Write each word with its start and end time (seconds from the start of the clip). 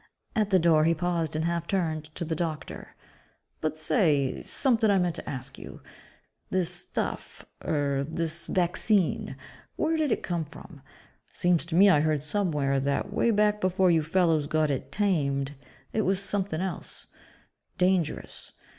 At 0.35 0.49
the 0.49 0.57
door 0.57 0.85
he 0.85 0.95
paused 0.95 1.35
and 1.35 1.45
half 1.45 1.67
turned 1.67 2.05
to 2.15 2.25
the 2.25 2.33
doctor, 2.35 2.95
"But 3.59 3.77
say... 3.77 4.41
something 4.41 4.89
I 4.89 4.97
meant 4.97 5.13
to 5.17 5.29
ask 5.29 5.59
you. 5.59 5.79
This 6.49 6.71
'stuff'... 6.73 7.45
er, 7.63 8.03
this 8.03 8.47
vaccine... 8.47 9.35
where 9.75 9.97
did 9.97 10.11
it 10.11 10.23
come 10.23 10.43
from? 10.45 10.81
Seems 11.33 11.65
to 11.65 11.75
me 11.75 11.87
I 11.87 11.99
heard 11.99 12.23
somewhere 12.23 12.79
that, 12.79 13.13
way 13.13 13.29
back 13.29 13.61
before 13.61 13.91
you 13.91 14.01
fellows 14.01 14.47
got 14.47 14.71
it 14.71 14.91
'tamed' 14.91 15.53
it 15.93 16.01
was 16.01 16.19
something 16.19 16.61
else 16.61 17.05
dangerous. 17.77 18.53